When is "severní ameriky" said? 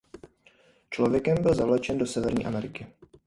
2.05-2.87